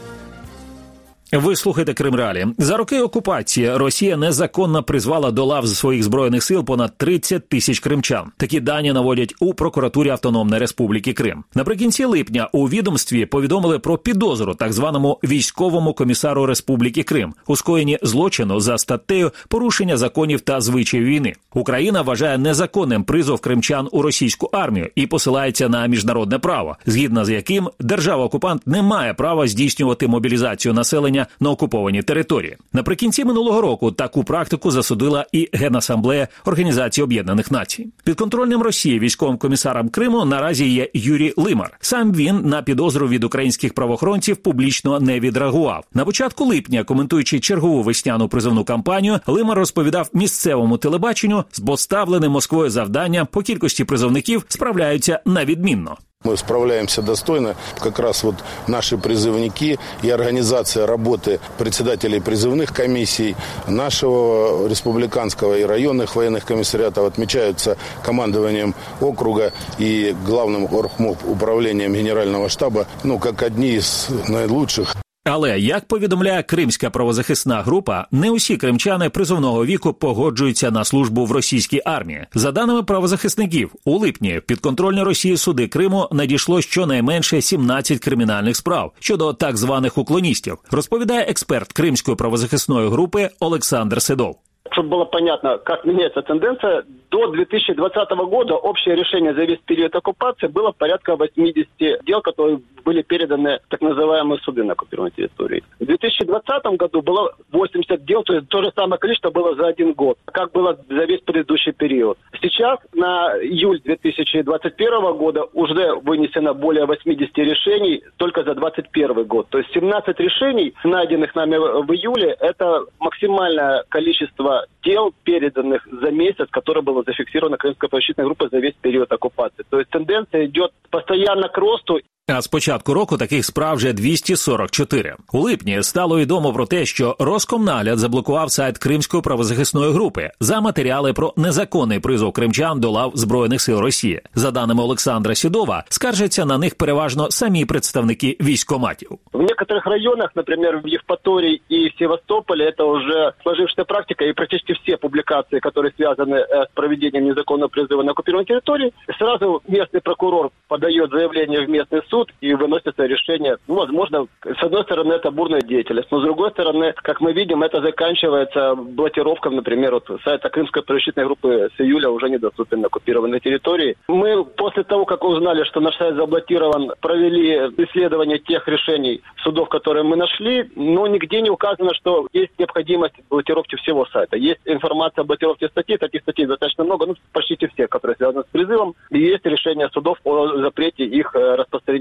Ви 1.33 1.55
слухаєте 1.55 1.93
Крим 1.93 2.15
Реалі. 2.15 2.48
За 2.57 2.77
роки 2.77 3.01
окупації 3.01 3.77
Росія 3.77 4.17
незаконно 4.17 4.83
призвала 4.83 5.31
до 5.31 5.45
лав 5.45 5.67
своїх 5.67 6.03
збройних 6.03 6.43
сил 6.43 6.65
понад 6.65 6.98
30 6.98 7.50
тисяч 7.50 7.79
кримчан. 7.79 8.31
Такі 8.38 8.59
дані 8.59 8.93
наводять 8.93 9.36
у 9.39 9.53
прокуратурі 9.53 10.09
Автономної 10.09 10.59
Республіки 10.59 11.13
Крим. 11.13 11.43
Наприкінці 11.55 12.05
липня 12.05 12.50
у 12.51 12.69
відомстві 12.69 13.25
повідомили 13.25 13.79
про 13.79 13.98
підозру 13.98 14.55
так 14.55 14.74
званому 14.74 15.19
військовому 15.24 15.93
комісару 15.93 16.45
Республіки 16.45 17.03
Крим 17.03 17.33
у 17.48 17.55
скоєнні 17.55 18.00
злочину 18.01 18.59
за 18.59 18.77
статтею 18.77 19.31
порушення 19.48 19.98
законів 19.98 20.41
та 20.41 20.62
звичаїв 20.62 21.05
війни. 21.05 21.33
Україна 21.53 22.01
вважає 22.01 22.38
незаконним 22.38 23.03
призов 23.03 23.39
кримчан 23.39 23.88
у 23.91 24.01
російську 24.01 24.50
армію 24.53 24.89
і 24.95 25.07
посилається 25.07 25.69
на 25.69 25.88
міжнародне 25.88 26.39
право, 26.39 26.77
згідно 26.86 27.25
з 27.25 27.29
яким 27.29 27.69
держава 27.79 28.24
окупант 28.24 28.67
не 28.67 28.81
має 28.81 29.13
права 29.13 29.48
здійснювати 29.48 30.07
мобілізацію 30.07 30.74
населення 30.74 31.18
на 31.39 31.49
окупованій 31.49 32.03
території. 32.03 32.57
Наприкінці 32.73 33.25
минулого 33.25 33.61
року 33.61 33.91
таку 33.91 34.23
практику 34.23 34.71
засудила 34.71 35.25
і 35.31 35.49
Генасамблея 35.53 36.27
Організації 36.45 37.03
Об'єднаних 37.03 37.51
Націй. 37.51 37.88
Підконтрольним 38.03 38.61
Росії 38.61 38.99
військовим 38.99 39.38
комісаром 39.38 39.89
Криму 39.89 40.25
наразі 40.25 40.69
є 40.69 40.89
Юрій 40.93 41.33
Лимар. 41.38 41.77
Сам 41.79 42.13
він 42.13 42.41
на 42.41 42.61
підозру 42.61 43.07
від 43.07 43.23
українських 43.23 43.73
правоохоронців 43.73 44.38
публічно 44.38 44.99
не 44.99 45.19
відреагував. 45.19 45.83
На 45.93 46.05
початку 46.05 46.45
липня, 46.45 46.83
коментуючи 46.83 47.39
чергову 47.39 47.83
весняну 47.83 48.29
призовну 48.29 48.63
кампанію, 48.63 49.19
Лимар 49.27 49.57
розповідав 49.57 50.09
місцевому 50.13 50.77
телебаченню 50.77 51.43
з 51.51 51.59
поставленим 51.59 52.31
Москвою 52.31 52.69
завданням 52.69 53.27
по 53.31 53.41
кількості 53.41 53.83
призовників 53.83 54.45
справляються 54.47 55.19
на 55.25 55.45
відмінно. 55.45 55.97
Мы 56.25 56.35
справляемся 56.35 57.01
достойно. 57.01 57.55
Как 57.79 57.97
раз 57.97 58.23
вот 58.23 58.35
наши 58.67 58.97
призывники 58.97 59.79
и 60.03 60.09
организация 60.09 60.85
работы 60.85 61.39
председателей 61.57 62.19
призывных 62.19 62.73
комиссий 62.73 63.38
нашего 63.67 64.67
республиканского 64.67 65.57
и 65.57 65.63
районных 65.63 66.17
военных 66.17 66.43
комиссариатов 66.43 67.05
отмечаются 67.05 67.77
командованием 68.03 68.75
округа 68.99 69.53
и 69.77 70.13
главным 70.25 70.65
управлением 70.65 71.93
генерального 71.93 72.49
штаба, 72.49 72.85
ну, 73.05 73.17
как 73.17 73.41
одни 73.41 73.75
из 73.75 74.07
наилучших. 74.27 74.97
Але 75.31 75.59
як 75.59 75.86
повідомляє 75.86 76.43
Кримська 76.43 76.89
правозахисна 76.89 77.62
група, 77.62 78.07
не 78.12 78.31
усі 78.31 78.57
кримчани 78.57 79.09
призовного 79.09 79.65
віку 79.65 79.93
погоджуються 79.93 80.71
на 80.71 80.83
службу 80.83 81.25
в 81.25 81.31
російській 81.31 81.81
армії. 81.86 82.25
За 82.33 82.51
даними 82.51 82.83
правозахисників, 82.83 83.71
у 83.86 83.98
липні 83.98 84.41
підконтрольні 84.48 85.03
Росії 85.03 85.38
суди 85.38 85.67
Криму 85.67 86.07
надійшло 86.12 86.62
щонайменше 86.62 87.41
17 87.41 88.00
кримінальних 88.00 88.55
справ 88.55 88.91
щодо 89.00 89.33
так 89.33 89.57
званих 89.57 89.98
уклоністів, 89.98 90.57
розповідає 90.71 91.21
експерт 91.21 91.74
Кримської 91.74 92.17
правозахисної 92.17 92.89
групи 92.89 93.29
Олександр 93.39 94.01
Седов. 94.01 94.36
Чтобы 94.71 94.89
было 94.89 95.05
понятно, 95.05 95.57
как 95.57 95.86
меняется 95.86 96.21
тенденция, 96.21 96.83
до 97.09 97.27
2020 97.27 98.09
года 98.27 98.55
общее 98.55 98.95
решение 98.95 99.33
за 99.33 99.43
весь 99.43 99.59
период 99.65 99.95
оккупации 99.95 100.47
было 100.47 100.71
порядка 100.71 101.15
80 101.15 101.67
дел, 102.05 102.21
которые 102.21 102.59
были 102.83 103.01
переданы 103.01 103.59
так 103.69 103.81
называемые 103.81 104.39
суды 104.39 104.63
на 104.63 104.73
оккупированной 104.73 105.11
территории. 105.11 105.63
В 105.79 105.85
2020 105.85 106.65
году 106.77 107.01
было 107.01 107.35
80 107.51 108.05
дел, 108.05 108.23
то 108.23 108.33
есть 108.33 108.47
то 108.49 108.63
же 108.63 108.71
самое 108.75 108.99
количество 108.99 109.29
было 109.29 109.55
за 109.55 109.67
один 109.67 109.93
год, 109.93 110.17
как 110.25 110.51
было 110.51 110.77
за 110.89 111.05
весь 111.05 111.21
предыдущий 111.21 111.71
период. 111.71 112.17
Сейчас 112.41 112.79
на 112.93 113.33
июль 113.41 113.81
2021 113.83 115.13
года 115.17 115.43
уже 115.53 115.95
вынесено 115.95 116.53
более 116.53 116.85
80 116.85 117.37
решений 117.37 118.03
только 118.17 118.43
за 118.43 118.55
2021 118.55 119.25
год. 119.25 119.47
То 119.49 119.59
есть 119.59 119.71
17 119.73 120.19
решений, 120.19 120.73
найденных 120.83 121.35
нами 121.35 121.57
в 121.57 121.91
июле, 121.91 122.35
это 122.39 122.85
максимальное 122.99 123.83
количество 123.89 124.65
дел, 124.83 125.13
переданных 125.23 125.87
за 125.91 126.11
месяц, 126.11 126.47
которое 126.49 126.81
было 126.81 126.99
зафиксировано 127.03 127.58
Крымской 127.58 127.89
правозащитной 127.89 128.25
группой 128.25 128.50
за 128.50 128.60
весь 128.60 128.75
период 128.75 129.12
оккупации. 129.12 129.63
То 129.70 129.79
есть 129.79 129.89
тенденция 129.89 130.46
идет 130.46 130.72
постоянно 130.89 131.50
к 131.50 131.58
росту. 131.58 132.00
А 132.28 132.40
з 132.40 132.46
початку 132.46 132.94
року 132.94 133.16
таких 133.16 133.44
справ 133.44 133.76
вже 133.76 133.92
244. 133.92 135.16
У 135.32 135.38
липні 135.38 135.82
стало 135.82 136.18
відомо 136.18 136.52
про 136.52 136.66
те, 136.66 136.84
що 136.84 137.16
Роскомнагляд 137.18 137.99
заблокував 137.99 138.50
сайт 138.50 138.78
Кримської 138.78 139.23
правозахисної 139.23 139.92
групи 139.92 140.30
за 140.40 140.61
матеріали 140.61 141.12
про 141.12 141.32
незаконний 141.37 142.00
призов 142.00 142.32
кримчан 142.32 142.80
до 142.80 142.90
лав 142.90 143.12
збройних 143.14 143.61
сил 143.61 143.78
Росії. 143.78 144.20
За 144.34 144.50
даними 144.50 144.82
Олександра 144.82 145.34
Сідова, 145.34 145.84
скаржаться 145.88 146.44
на 146.44 146.58
них 146.58 146.75
переважно 146.75 147.30
самі 147.30 147.64
представники 147.64 148.37
військоматів. 148.40 149.11
В 149.32 149.42
некоторых 149.42 149.87
районах, 149.87 150.30
например, 150.34 150.80
в 150.84 150.87
Евпатории 150.87 151.61
и 151.73 151.90
Севастополе, 151.99 152.64
это 152.70 152.84
уже 152.84 153.32
сложившаяся 153.42 153.84
практика, 153.84 154.25
и 154.25 154.32
практически 154.32 154.73
все 154.73 154.96
публикации, 154.96 155.58
которые 155.61 155.92
связаны 155.99 156.37
с 156.37 156.68
проведением 156.75 157.25
незаконного 157.25 157.68
призыва 157.68 158.02
на 158.02 158.12
оккупированной 158.12 158.46
территории, 158.46 158.92
сразу 159.18 159.62
местный 159.68 160.00
прокурор 160.00 160.50
подает 160.68 161.11
заявление 161.11 161.66
в 161.66 161.68
местный 161.68 162.00
суд, 162.14 162.17
Суд 162.19 162.33
и 162.41 162.53
выносится 162.53 163.05
решение. 163.05 163.57
Ну, 163.67 163.75
возможно, 163.75 164.27
с 164.43 164.63
одной 164.63 164.83
стороны, 164.83 165.13
это 165.13 165.31
бурная 165.31 165.61
деятельность, 165.61 166.11
но 166.11 166.19
с 166.19 166.23
другой 166.23 166.51
стороны, 166.51 166.93
как 166.95 167.21
мы 167.21 167.33
видим, 167.33 167.63
это 167.63 167.81
заканчивается 167.81 168.75
блокировкой, 168.75 169.55
например, 169.55 169.93
вот 169.93 170.09
сайта 170.23 170.49
Крымской 170.49 170.83
правозащитной 170.83 171.25
группы 171.25 171.69
с 171.75 171.81
июля 171.81 172.09
уже 172.09 172.29
недоступен 172.29 172.81
на 172.81 172.88
оккупированной 172.88 173.39
территории. 173.39 173.95
Мы 174.07 174.43
после 174.43 174.83
того, 174.83 175.05
как 175.05 175.23
узнали, 175.23 175.63
что 175.63 175.79
наш 175.79 175.95
сайт 175.97 176.15
заблокирован, 176.15 176.91
провели 177.01 177.71
исследование 177.77 178.39
тех 178.39 178.67
решений 178.67 179.21
судов, 179.43 179.69
которые 179.69 180.03
мы 180.03 180.15
нашли, 180.15 180.69
но 180.75 181.07
нигде 181.07 181.41
не 181.41 181.49
указано, 181.49 181.93
что 181.93 182.27
есть 182.33 182.51
необходимость 182.57 183.15
блокировки 183.29 183.75
всего 183.77 184.05
сайта. 184.07 184.38
Есть 184.38 184.61
информация 184.65 185.21
о 185.21 185.25
блокировке 185.25 185.69
статей, 185.69 185.97
таких 185.97 186.21
статей 186.21 186.45
достаточно 186.45 186.83
много, 186.83 187.05
ну, 187.05 187.15
почти 187.31 187.55
все, 187.67 187.88
которые 187.88 188.17
связаны 188.17 188.43
с 188.43 188.51
призывом, 188.51 188.95
и 189.11 189.19
есть 189.19 189.45
решение 189.45 189.89
судов 189.93 190.17
о 190.23 190.57
запрете 190.57 191.05
их 191.05 191.35
э, 191.35 191.55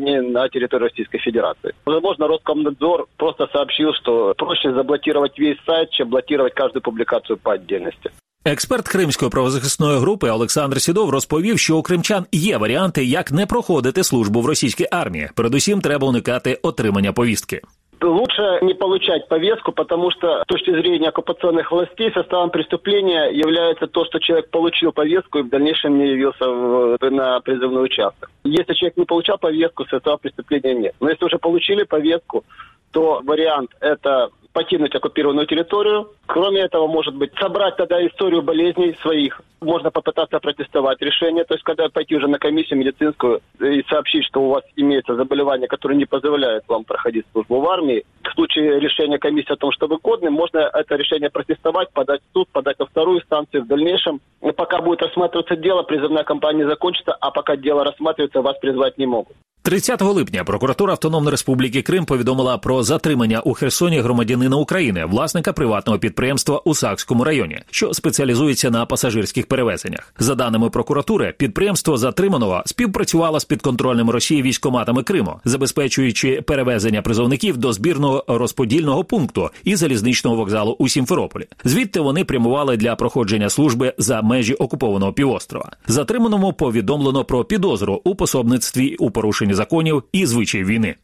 распространения 0.08 0.22
на 0.22 0.48
территории 0.48 0.84
Российской 0.84 1.18
Федерации. 1.18 1.74
Возможно, 1.84 2.28
Роскомнадзор 2.28 3.06
просто 3.16 3.48
сообщил, 3.52 3.92
что 3.94 4.34
проще 4.36 4.72
заблокировать 4.72 5.38
весь 5.38 5.58
сайт, 5.66 5.90
чем 5.90 6.08
блокировать 6.08 6.54
каждую 6.54 6.82
публикацию 6.82 7.36
по 7.36 7.52
отдельности. 7.52 8.10
Експерт 8.44 8.88
Кримської 8.88 9.30
правозахисної 9.30 9.98
групи 9.98 10.30
Олександр 10.30 10.80
Сідов 10.80 11.10
розповів, 11.10 11.58
що 11.58 11.76
у 11.76 11.82
кримчан 11.82 12.26
є 12.32 12.56
варіанти, 12.56 13.04
як 13.04 13.32
не 13.32 13.46
проходити 13.46 14.04
службу 14.04 14.40
в 14.40 14.46
російській 14.46 14.86
армії. 14.90 15.30
Передусім, 15.34 15.80
треба 15.80 16.08
уникати 16.08 16.58
отримання 16.62 17.12
повістки. 17.12 17.60
Лучше 18.01 18.59
не 18.61 18.73
получать 18.73 19.29
повестку, 19.29 19.71
потому 19.71 20.11
что 20.11 20.43
с 20.43 20.47
точки 20.47 20.71
зрения 20.71 21.07
оккупационных 21.07 21.71
властей 21.71 22.11
составом 22.11 22.49
преступления 22.49 23.29
является 23.31 23.87
то, 23.87 24.03
что 24.03 24.19
человек 24.19 24.49
получил 24.49 24.91
повестку 24.91 25.39
и 25.39 25.43
в 25.43 25.49
дальнейшем 25.49 25.97
не 25.97 26.09
явился 26.09 26.45
в, 26.45 26.97
на 27.09 27.39
призывной 27.39 27.85
участок. 27.85 28.29
Если 28.43 28.73
человек 28.73 28.97
не 28.97 29.05
получал 29.05 29.37
повестку, 29.37 29.85
состава 29.85 30.17
преступления 30.17 30.73
нет. 30.73 30.95
Но 30.99 31.09
если 31.09 31.23
уже 31.23 31.37
получили 31.37 31.83
повестку, 31.83 32.43
то 32.91 33.21
вариант 33.23 33.71
это 33.79 34.29
покинуть 34.53 34.95
оккупированную 34.95 35.47
территорию. 35.47 36.11
Кроме 36.25 36.61
этого, 36.61 36.87
может 36.87 37.15
быть, 37.15 37.31
собрать 37.39 37.75
тогда 37.75 38.05
историю 38.05 38.41
болезней 38.41 38.95
своих. 39.01 39.41
Можно 39.61 39.91
попытаться 39.91 40.39
протестовать 40.39 41.01
решение, 41.01 41.43
то 41.43 41.55
есть 41.55 41.63
когда 41.63 41.89
пойти 41.89 42.15
уже 42.15 42.27
на 42.27 42.37
комиссию 42.37 42.79
медицинскую 42.79 43.41
и 43.59 43.83
сообщить, 43.89 44.25
что 44.25 44.41
у 44.41 44.49
вас 44.49 44.63
имеется 44.75 45.15
заболевание, 45.15 45.67
которое 45.67 45.95
не 45.95 46.05
позволяет 46.05 46.63
вам 46.67 46.83
проходить 46.83 47.25
службу 47.31 47.59
в 47.59 47.69
армии. 47.69 48.03
В 48.23 48.33
случае 48.33 48.79
решения 48.79 49.17
комиссии 49.17 49.53
о 49.53 49.57
том, 49.57 49.71
что 49.71 49.87
вы 49.87 49.97
годны, 49.97 50.29
можно 50.29 50.59
это 50.59 50.95
решение 50.95 51.29
протестовать, 51.29 51.91
подать 51.93 52.21
в 52.21 52.33
суд, 52.33 52.49
подать 52.51 52.77
во 52.79 52.85
вторую 52.85 53.19
инстанцию. 53.19 53.63
В 53.63 53.67
дальнейшем, 53.67 54.21
пока 54.55 54.81
будет 54.81 55.01
рассматриваться 55.01 55.55
дело, 55.55 55.83
призывная 55.83 56.23
кампания 56.23 56.67
закончится, 56.67 57.13
а 57.13 57.31
пока 57.31 57.55
дело 57.55 57.83
рассматривается, 57.83 58.41
вас 58.41 58.57
призвать 58.59 58.97
не 58.97 59.05
могут. 59.05 59.35
30 59.63 60.01
липня 60.01 60.43
прокуратура 60.43 60.93
Автономної 60.93 61.31
Республіки 61.31 61.81
Крим 61.81 62.05
повідомила 62.05 62.57
про 62.57 62.83
затримання 62.83 63.39
у 63.39 63.53
Херсоні 63.53 64.01
громадянина 64.38 64.56
України, 64.56 65.04
власника 65.04 65.52
приватного 65.52 65.98
підприємства 65.98 66.58
у 66.58 66.74
Сакському 66.74 67.24
районі, 67.24 67.58
що 67.70 67.94
спеціалізується 67.94 68.70
на 68.70 68.86
пасажирських 68.86 69.46
перевезеннях. 69.46 70.14
За 70.18 70.34
даними 70.34 70.70
прокуратури, 70.70 71.34
підприємство 71.38 71.96
затриманого 71.96 72.62
співпрацювало 72.66 73.40
з 73.40 73.44
підконтрольним 73.44 74.10
Росії 74.10 74.42
військоматами 74.42 75.02
Криму, 75.02 75.40
забезпечуючи 75.44 76.42
перевезення 76.42 77.02
призовників 77.02 77.56
до 77.56 77.72
збірного 77.72 78.24
розподільного 78.28 79.04
пункту 79.04 79.50
і 79.64 79.76
залізничного 79.76 80.36
вокзалу 80.36 80.76
у 80.78 80.88
Сімферополі. 80.88 81.46
Звідти 81.64 82.00
вони 82.00 82.24
прямували 82.24 82.76
для 82.76 82.96
проходження 82.96 83.48
служби 83.48 83.92
за 83.98 84.22
межі 84.22 84.54
окупованого 84.54 85.12
півострова. 85.12 85.70
Затриманому 85.86 86.52
повідомлено 86.52 87.24
про 87.24 87.44
підозру 87.44 88.00
у 88.04 88.14
пособництві 88.14 88.96
у 88.98 89.10
порушенні 89.10 89.54
законів 89.54 90.02
і 90.12 90.26
звичаїв 90.26 90.66
війни. 90.66 90.94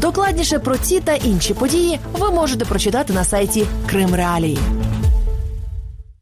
Докладніше 0.00 0.58
про 0.58 0.76
ці 0.78 1.00
та 1.00 1.14
інші 1.14 1.54
події 1.54 1.98
ви 2.12 2.30
можете 2.30 2.64
прочитати 2.64 3.12
на 3.12 3.24
сайті 3.24 3.66
Крим 3.86 4.14
Реалії. 4.14 4.58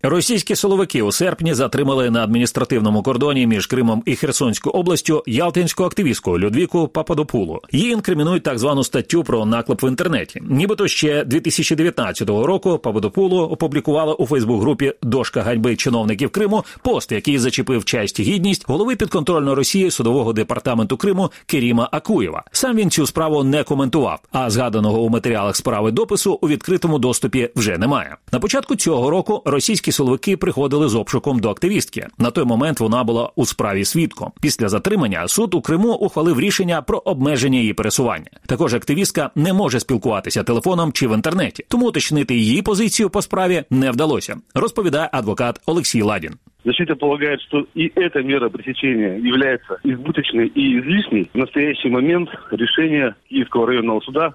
Російські 0.02 0.56
силовики 0.56 1.02
у 1.02 1.12
серпні 1.12 1.54
затримали 1.54 2.10
на 2.10 2.24
адміністративному 2.24 3.02
кордоні 3.02 3.46
між 3.46 3.66
Кримом 3.66 4.02
і 4.06 4.16
Херсонською 4.16 4.72
областю 4.72 5.22
ялтинську 5.26 5.84
активістку 5.84 6.38
Людвіку 6.38 6.88
Пападопулу. 6.88 7.60
Її 7.72 7.90
інкримінують 7.90 8.42
так 8.42 8.58
звану 8.58 8.84
статтю 8.84 9.24
про 9.24 9.46
наклеп 9.46 9.82
в 9.82 9.88
інтернеті. 9.88 10.42
Нібито 10.48 10.88
ще 10.88 11.24
2019 11.24 12.28
року 12.28 12.78
Пападопулу 12.78 13.42
опублікувала 13.42 14.14
у 14.14 14.26
Фейсбук-групі 14.26 14.92
Дошка 15.02 15.42
ганьби 15.42 15.76
чиновників 15.76 16.30
Криму 16.30 16.64
пост, 16.82 17.12
який 17.12 17.38
зачепив 17.38 17.84
честь 17.84 18.20
і 18.20 18.22
гідність 18.22 18.64
голови 18.68 18.96
підконтрольної 18.96 19.56
Росії 19.56 19.90
судового 19.90 20.32
департаменту 20.32 20.96
Криму 20.96 21.30
Керіма 21.46 21.88
Акуєва. 21.92 22.44
Сам 22.52 22.76
він 22.76 22.90
цю 22.90 23.06
справу 23.06 23.44
не 23.44 23.64
коментував, 23.64 24.20
а 24.32 24.50
згаданого 24.50 25.00
у 25.00 25.08
матеріалах 25.08 25.56
справи 25.56 25.90
допису 25.90 26.38
у 26.40 26.48
відкритому 26.48 26.98
доступі 26.98 27.50
вже 27.56 27.78
немає. 27.78 28.16
На 28.32 28.40
початку 28.40 28.76
цього 28.76 29.10
року 29.10 29.42
російські 29.44 29.89
силовики 29.92 30.36
приходили 30.36 30.88
з 30.88 30.94
обшуком 30.94 31.38
до 31.38 31.50
активістки. 31.50 32.06
На 32.18 32.30
той 32.30 32.44
момент 32.44 32.80
вона 32.80 33.04
була 33.04 33.30
у 33.36 33.46
справі 33.46 33.84
свідком. 33.84 34.32
Після 34.40 34.68
затримання 34.68 35.28
суд 35.28 35.54
у 35.54 35.60
Криму 35.60 35.92
ухвалив 35.92 36.40
рішення 36.40 36.82
про 36.82 36.98
обмеження 36.98 37.58
її 37.58 37.74
пересування. 37.74 38.30
Також 38.46 38.74
активістка 38.74 39.30
не 39.34 39.52
може 39.52 39.80
спілкуватися 39.80 40.42
телефоном 40.42 40.92
чи 40.92 41.08
в 41.08 41.14
інтернеті, 41.14 41.64
тому 41.68 41.88
уточнити 41.88 42.34
її 42.34 42.62
позицію 42.62 43.10
по 43.10 43.22
справі 43.22 43.64
не 43.70 43.90
вдалося. 43.90 44.36
Розповідає 44.54 45.08
адвокат 45.12 45.60
Олексій 45.66 46.02
Ладін. 46.02 46.32
Защита 46.64 46.94
полагает, 46.94 47.40
что 47.40 47.66
и 47.74 47.90
эта 47.96 48.22
мера 48.22 48.50
пресечения 48.50 49.16
является 49.16 49.80
избыточной 49.82 50.52
и 50.54 50.78
излишней. 50.78 51.30
В 51.32 51.38
настоящий 51.38 51.90
момент 51.90 52.28
решение 52.50 53.14
Киевского 53.30 53.66
районного 53.66 54.00
суда 54.02 54.34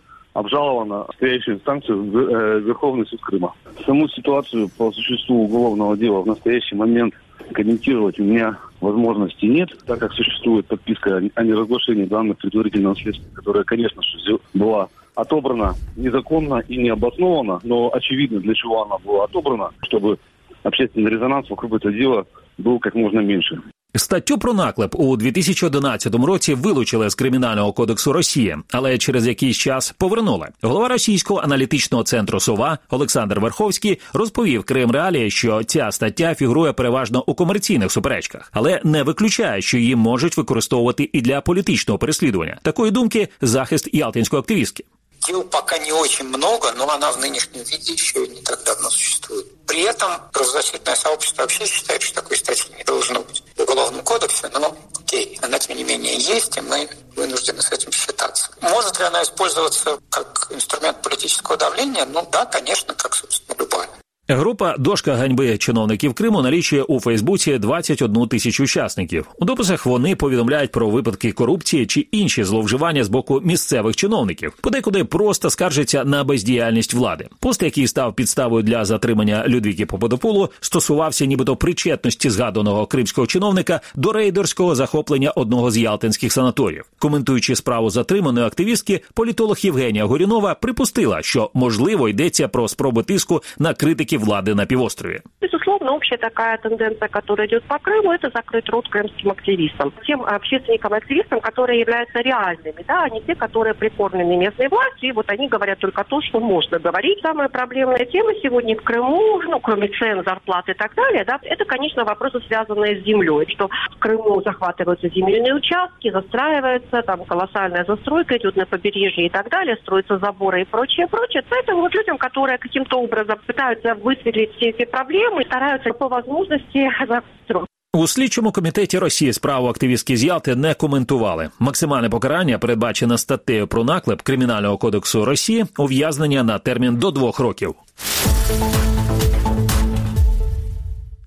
стоящую 1.16 1.58
инстанцию 1.58 2.04
в 2.04 2.18
э, 2.18 2.60
Верховный 2.60 3.06
суд 3.08 3.22
Крыма. 3.22 3.54
Саму 3.86 4.08
ситуацию 4.10 4.70
по 4.78 4.92
существу 4.92 5.46
уголовного 5.46 5.98
дела 5.98 6.22
в 6.22 6.28
настоящий 6.28 6.76
момент 6.76 7.14
комментировать 7.54 8.20
у 8.20 8.24
меня 8.24 8.58
возможности 8.82 9.46
нет, 9.46 9.70
так 9.86 10.00
как 10.00 10.12
существует 10.14 10.68
подписка 10.68 11.22
о 11.36 11.44
неразглашении 11.44 12.06
данных 12.06 12.38
предварительного 12.38 12.96
следствия, 12.96 13.30
которая, 13.34 13.64
конечно 13.64 14.02
же, 14.02 14.40
была 14.54 14.90
отобрана 15.16 15.76
незаконно 15.96 16.62
и 16.68 16.78
необоснованно, 16.78 17.62
но 17.64 17.90
очевидно, 17.94 18.40
для 18.42 18.54
чего 18.54 18.84
она 18.84 18.98
была 18.98 19.24
отобрана, 19.24 19.72
чтобы 19.84 20.20
общественный 20.64 21.12
резонанс 21.12 21.50
вокруг 21.50 21.76
этого 21.76 21.94
дела 21.94 22.26
был 22.58 22.80
как 22.80 22.96
можно 22.96 23.20
меньше. 23.20 23.62
Статтю 23.97 24.39
про 24.39 24.53
наклеп 24.53 24.95
у 24.95 25.17
2011 25.17 26.15
році 26.15 26.55
вилучили 26.55 27.11
з 27.11 27.15
кримінального 27.15 27.73
кодексу 27.73 28.13
Росії, 28.13 28.57
але 28.71 28.99
через 28.99 29.27
якийсь 29.27 29.57
час 29.57 29.95
повернули. 29.99 30.49
Голова 30.63 30.89
російського 30.89 31.41
аналітичного 31.41 32.05
центру 32.05 32.41
Сова 32.41 32.79
Олександр 32.91 33.41
Верховський 33.41 34.01
розповів 34.13 34.65
Крим 34.65 34.91
Реалії, 34.91 35.31
що 35.31 35.65
ця 35.65 35.93
стаття 35.93 36.35
фігурує 36.35 36.73
переважно 36.73 37.25
у 37.27 37.35
комерційних 37.35 37.93
суперечках, 37.93 38.51
але 38.53 38.81
не 38.85 39.03
виключає, 39.03 39.63
що 39.63 39.79
її 39.79 39.97
можуть 39.97 40.37
використовувати 40.37 41.11
і 41.13 41.21
для 41.21 41.41
політичного 41.41 41.99
переслідування. 41.99 42.59
Такої 42.63 42.91
думки 42.91 43.29
захист 43.41 43.89
ялтинської 43.93 44.41
активістки. 44.41 44.85
Дел 45.29 45.45
пока 45.45 45.79
не 45.79 45.93
очень 45.93 46.29
много, 46.29 46.73
но 46.79 46.89
она 46.89 47.11
в 47.11 47.19
нынешнем 47.19 47.63
виде 47.65 47.93
еще 47.93 48.21
не 48.21 48.41
так 48.41 48.63
давно 48.65 48.91
существует. 48.91 49.47
При 49.67 49.83
этом 49.83 50.11
правозащитное 50.33 50.97
сообщество 50.97 51.43
вообще 51.43 51.67
считает, 51.67 52.03
что 52.03 52.23
такой 52.23 52.39
статьи 52.39 52.75
не 52.79 52.85
должно 52.85 53.21
быть 53.21 53.43
в 53.44 53.44
Уголовном 53.76 54.06
кодексе, 54.06 54.50
но 54.54 54.74
окей, 55.02 55.38
она 55.42 55.60
тем 55.60 55.76
не 55.76 55.84
менее 55.84 56.16
есть, 56.16 56.56
и 56.56 56.62
мы 56.62 56.90
вынуждены 57.14 57.62
с 57.62 57.70
этим 57.74 57.92
считаться. 57.92 58.50
Может 58.62 58.98
ли 59.00 59.06
она 59.06 59.22
использоваться 59.22 60.00
как 60.10 60.48
инструмент 60.50 61.02
политического 61.02 61.58
давления? 61.58 62.06
Ну 62.06 62.26
да, 62.32 62.46
конечно, 62.46 62.94
как, 62.94 63.14
собственно, 63.14 63.54
любая. 63.60 63.90
Група 64.28 64.76
Дошка 64.78 65.16
ганьби 65.16 65.58
чиновників 65.58 66.14
Криму 66.14 66.42
налічує 66.42 66.84
у 66.84 67.00
Фейсбуці 67.00 67.58
21 67.58 68.28
тисячу 68.28 68.64
учасників. 68.64 69.28
У 69.40 69.46
дописах 69.46 69.86
вони 69.86 70.16
повідомляють 70.16 70.72
про 70.72 70.90
випадки 70.90 71.32
корупції 71.32 71.86
чи 71.86 72.00
інші 72.12 72.44
зловживання 72.44 73.04
з 73.04 73.08
боку 73.08 73.42
місцевих 73.44 73.96
чиновників, 73.96 74.54
подекуди 74.62 75.04
просто 75.04 75.50
скаржаться 75.50 76.04
на 76.04 76.24
бездіяльність 76.24 76.94
влади. 76.94 77.28
Пост, 77.40 77.64
який 77.64 77.88
став 77.88 78.16
підставою 78.16 78.64
для 78.64 78.86
затримання 78.86 79.46
Людвіки 79.48 79.86
Поподопулу, 79.86 80.50
стосувався 80.60 81.26
нібито 81.26 81.56
причетності 81.56 82.30
згаданого 82.30 82.86
кримського 82.86 83.28
чиновника 83.28 83.82
до 83.96 84.12
рейдерського 84.12 84.76
захоплення 84.76 85.32
одного 85.32 85.72
з 85.72 85.78
ялтинських 85.78 86.34
санаторіїв. 86.34 86.86
Коментуючи 87.00 87.56
справу 87.56 87.90
затриманої 87.90 88.48
активістки, 88.48 89.02
політолог 89.14 89.58
Євгенія 89.62 90.06
Горінова 90.06 90.56
припустила, 90.56 91.22
що 91.22 91.52
можливо 91.54 92.10
йдеться 92.10 92.48
про 92.48 92.68
спробу 92.68 93.04
тиску 93.04 93.44
на 93.60 93.74
критиків 94.15 94.21
влади 94.21 94.55
на 94.55 94.67
півострові. 94.67 95.21
Безусловно, 95.43 95.61
безусловно, 95.71 95.97
общая 95.97 96.17
такая 96.19 96.59
тенденция, 96.59 97.09
которая 97.09 97.47
идет 97.47 97.65
по 97.65 97.79
Крыму, 97.79 98.13
это 98.13 98.31
закрыть 98.35 98.69
рот 98.69 98.89
крымским 98.89 99.31
активистам. 99.31 99.93
Тем 100.07 100.23
общественникам 100.23 100.95
и 100.95 100.99
активистам, 100.99 101.41
которые 101.41 101.81
являются 101.81 102.21
реальными, 102.21 102.85
да, 102.87 103.05
а 103.05 103.09
не 103.09 103.21
те, 103.23 103.35
которые 103.35 103.75
прикормлены 103.75 104.37
местной 104.37 104.69
властью, 104.69 105.11
и 105.11 105.13
вот 105.13 105.31
они 105.31 105.49
говорят 105.49 105.79
только 105.79 106.05
то, 106.05 106.21
что 106.23 106.41
можно 106.41 106.79
говорить. 106.79 107.21
Самая 107.23 107.49
проблемная 107.49 108.05
тема 108.07 108.33
сегодня 108.43 108.77
в 108.77 108.83
Крыму, 108.83 109.41
ну, 109.43 109.61
кроме 109.61 109.89
цен, 109.89 110.23
зарплат 110.25 110.69
и 110.69 110.75
так 110.75 110.95
далее, 110.95 111.25
да, 111.25 111.39
это, 111.43 111.65
конечно, 111.65 112.05
вопросы, 112.05 112.41
связанные 112.47 113.01
с 113.01 113.05
землей, 113.05 113.47
что 113.49 113.69
в 113.69 113.99
Крыму 113.99 114.43
захватываются 114.43 115.09
земельные 115.09 115.55
участки, 115.55 116.11
застраиваются, 116.11 117.03
там 117.03 117.25
колоссальная 117.25 117.85
застройка 117.85 118.37
идет 118.37 118.57
на 118.57 118.67
побережье 118.67 119.27
и 119.27 119.31
так 119.31 119.49
далее, 119.51 119.77
строятся 119.83 120.19
заборы 120.19 120.63
и 120.63 120.65
прочее, 120.65 121.07
прочее. 121.07 121.43
Поэтому 121.49 121.81
вот 121.83 121.95
людям, 121.95 122.19
которые 122.19 122.59
каким-то 122.59 123.01
образом 123.01 123.39
пытаются 123.47 123.95
высветлить 124.05 124.51
все 124.57 124.71
эти 124.71 124.85
проблемы, 124.85 125.45
стараются 125.45 125.93
по 125.93 126.09
возможности 126.09 126.91
застроить. 127.09 127.71
У 127.93 128.07
слідчому 128.07 128.53
комітеті 128.53 128.99
Росії 128.99 129.33
справу 129.33 129.69
активістки 129.69 130.17
з 130.17 130.25
Ялти 130.25 130.57
не 130.57 130.75
коментували. 130.75 131.51
Максимальне 131.59 132.09
покарання 132.09 132.59
передбачене 132.59 133.19
статтею 133.19 133.67
про 133.67 133.85
наклеп 133.85 134.23
Кримінального 134.23 134.79
кодексу 134.79 135.25
Росії 135.25 135.65
ув'язнення 135.79 136.43
на 136.43 136.59
термін 136.59 136.97
до 136.97 137.11
двох 137.11 137.41
років. 137.41 137.75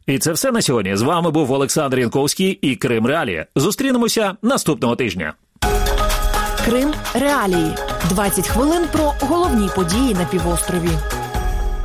І 0.08 0.20
це 0.20 0.32
все 0.32 0.52
на 0.52 0.62
сьогодні. 0.62 0.96
З 0.96 1.02
вами 1.02 1.32
був 1.32 1.52
Олександр 1.52 2.00
Янковський 2.00 2.60
і 2.62 2.76
Крим 2.76 3.08
Реалії. 3.08 3.46
Зустрінемося 3.56 4.36
наступного 4.42 4.96
тижня. 4.96 5.34
Крим 6.66 6.94
Реалії. 7.14 7.72
20 8.10 8.48
хвилин 8.48 8.84
про 8.92 9.14
головні 9.20 9.70
події 9.76 10.14
на 10.14 10.26
півострові. 10.26 10.90